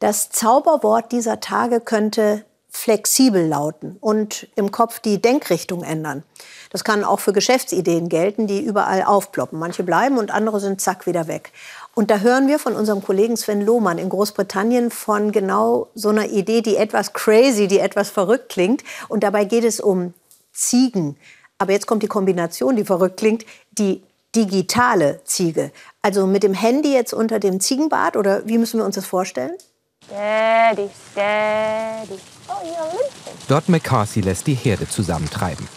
[0.00, 6.22] Das Zauberwort dieser Tage könnte flexibel lauten und im Kopf die Denkrichtung ändern.
[6.70, 9.58] Das kann auch für Geschäftsideen gelten, die überall aufploppen.
[9.58, 11.50] Manche bleiben und andere sind zack wieder weg.
[11.94, 16.28] Und da hören wir von unserem Kollegen Sven Lohmann in Großbritannien von genau so einer
[16.28, 18.84] Idee, die etwas crazy, die etwas verrückt klingt.
[19.08, 20.14] Und dabei geht es um
[20.52, 21.16] Ziegen.
[21.56, 24.02] Aber jetzt kommt die Kombination, die verrückt klingt, die
[24.36, 25.72] digitale Ziege.
[26.02, 29.56] Also mit dem Handy jetzt unter dem Ziegenbart oder wie müssen wir uns das vorstellen?
[30.08, 32.18] Steady, steady.
[32.48, 32.98] Oh,
[33.46, 35.68] Dort McCarthy lässt die Herde zusammentreiben.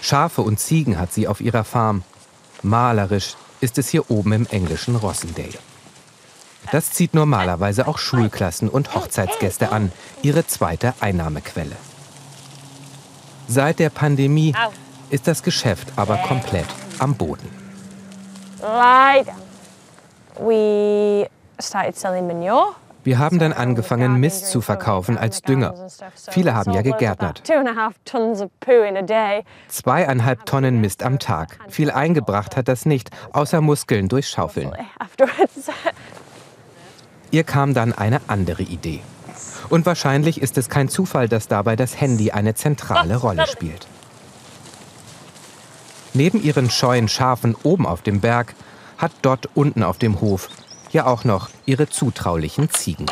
[0.00, 2.02] Schafe und Ziegen hat sie auf ihrer Farm.
[2.62, 5.58] Malerisch ist es hier oben im englischen Rossendale.
[6.70, 11.76] Das zieht normalerweise auch Schulklassen und Hochzeitsgäste an, ihre zweite Einnahmequelle.
[13.48, 14.54] Seit der Pandemie
[15.10, 17.50] ist das Geschäft aber komplett am Boden.
[20.38, 21.28] We
[21.60, 22.74] started selling manure.
[23.04, 25.74] Wir haben dann angefangen, Mist zu verkaufen als Dünger.
[26.30, 27.42] Viele haben ja gegärtnert.
[29.68, 31.58] Zweieinhalb Tonnen Mist am Tag.
[31.68, 34.72] Viel eingebracht hat das nicht, außer Muskeln durch Schaufeln.
[37.32, 39.00] Ihr kam dann eine andere Idee.
[39.68, 43.86] Und wahrscheinlich ist es kein Zufall, dass dabei das Handy eine zentrale Rolle spielt.
[46.14, 48.54] Neben ihren scheuen Schafen oben auf dem Berg
[48.98, 50.48] hat dort unten auf dem Hof
[50.92, 51.48] ja auch noch.
[51.66, 53.06] Ihre zutraulichen Ziegen.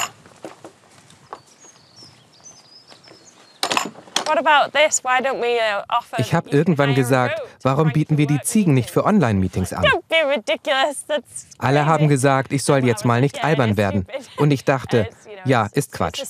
[4.29, 9.85] Uh, ich habe irgendwann gesagt, warum bieten wir die Ziegen nicht für Online-Meetings an?
[11.59, 14.07] Alle haben gesagt, ich soll jetzt mal nicht albern werden.
[14.37, 15.09] Und ich dachte,
[15.45, 16.23] ja, ist Quatsch.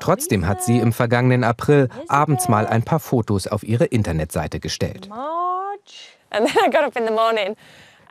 [0.00, 5.08] Trotzdem hat sie im vergangenen April abends mal ein paar Fotos auf ihre Internetseite gestellt.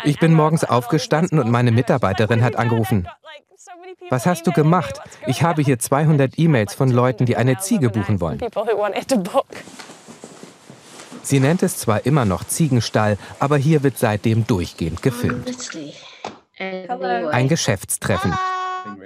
[0.04, 3.08] Ich bin morgens aufgestanden und meine Mitarbeiterin hat angerufen.
[4.10, 5.00] Was hast du gemacht?
[5.26, 8.40] Ich habe hier 200 E-Mails von Leuten, die eine Ziege buchen wollen.
[11.24, 15.52] Sie nennt es zwar immer noch Ziegenstall, aber hier wird seitdem durchgehend gefilmt.
[16.60, 18.34] Ein Geschäftstreffen.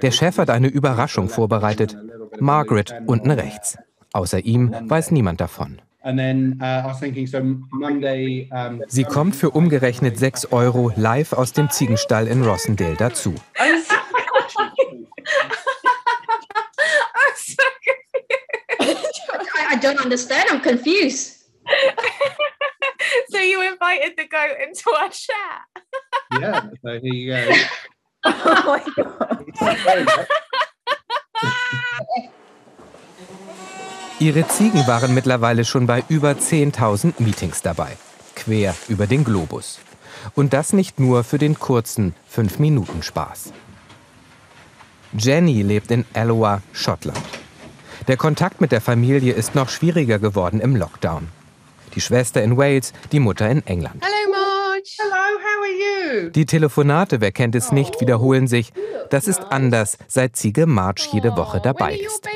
[0.02, 1.96] Der Chef hat eine Überraschung vorbereitet.
[2.38, 3.78] Margaret unten rechts.
[4.12, 5.80] Außer ihm weiß niemand davon.
[6.02, 6.94] Uh,
[8.88, 13.34] Sie kommt für umgerechnet 6 Euro live aus dem Ziegenstall in Rossendale dazu.
[19.72, 20.50] I don't understand.
[20.50, 21.44] I'm confused.
[23.30, 25.62] so you invited the goat into our chat?
[26.40, 26.62] yeah.
[26.84, 27.54] So here you go.
[28.24, 30.26] oh my god.
[34.20, 37.96] Ihre Ziegen waren mittlerweile schon bei über 10.000 Meetings dabei,
[38.34, 39.78] quer über den Globus.
[40.34, 43.54] Und das nicht nur für den kurzen 5-Minuten-Spaß.
[45.16, 47.18] Jenny lebt in Alloa, Schottland.
[48.08, 51.28] Der Kontakt mit der Familie ist noch schwieriger geworden im Lockdown.
[51.94, 54.04] Die Schwester in Wales, die Mutter in England.
[54.04, 54.19] Hello,
[56.30, 58.72] Die Telefonate, wer kennt es nicht, wiederholen sich.
[59.10, 62.28] Das ist anders, seit Ziege Marge jede Woche dabei ist.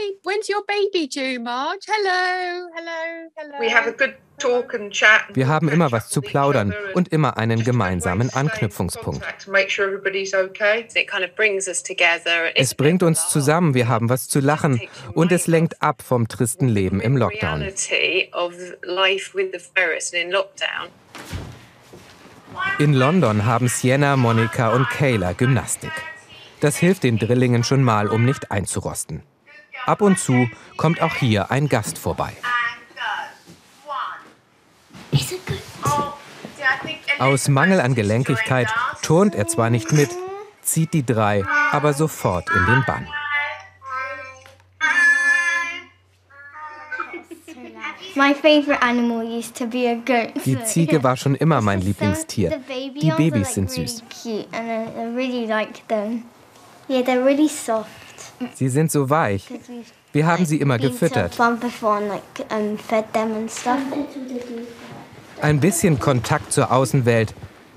[5.34, 9.22] Wir haben immer was zu plaudern und immer einen gemeinsamen Anknüpfungspunkt.
[12.54, 14.80] Es bringt uns zusammen, wir haben was zu lachen.
[15.14, 17.68] und es lenkt ab vom tristen Leben im Lockdown.
[22.78, 25.92] In London haben Sienna, Monika und Kayla Gymnastik.
[26.60, 29.22] Das hilft den Drillingen schon mal, um nicht einzurosten.
[29.87, 32.32] Ab und zu kommt auch hier ein Gast vorbei.
[37.19, 38.69] Aus Mangel an Gelenkigkeit
[39.03, 40.10] turnt er zwar nicht mit,
[40.62, 43.06] zieht die drei aber sofort in den Bann.
[50.44, 52.60] Die Ziege war schon immer mein Lieblingstier.
[53.00, 54.04] Die Babys sind süß.
[58.55, 59.46] Sie sind so weich.
[60.12, 61.37] Wir haben sie immer gefüttert.
[65.40, 67.34] Ein bisschen Kontakt zur Außenwelt,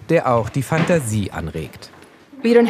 [0.10, 1.90] der auch die Fantasie anregt.
[2.44, 2.64] Wir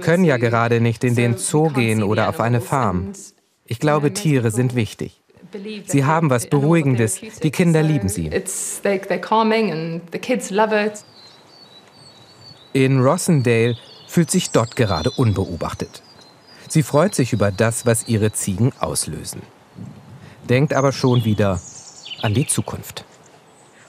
[0.00, 3.12] können ja gerade nicht in den Zoo gehen oder auf eine Farm.
[3.64, 5.22] Ich glaube, Tiere sind wichtig.
[5.86, 7.20] Sie haben was Beruhigendes.
[7.42, 8.30] Die Kinder lieben sie.
[12.72, 16.02] In Rossendale fühlt sich Dot gerade unbeobachtet.
[16.68, 19.42] Sie freut sich über das, was ihre Ziegen auslösen.
[20.48, 21.60] Denkt aber schon wieder
[22.22, 23.04] an die Zukunft.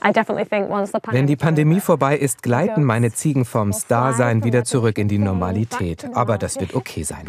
[0.01, 6.07] Wenn die Pandemie vorbei ist, gleiten meine Ziegen vom Starsein wieder zurück in die Normalität.
[6.13, 7.25] Aber das wird okay sein.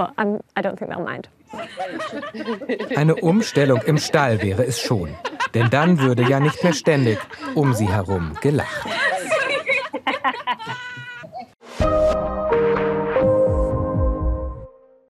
[2.97, 5.11] Eine Umstellung im Stall wäre es schon.
[5.55, 7.19] Denn dann würde ja nicht mehr ständig
[7.55, 8.87] um sie herum gelacht.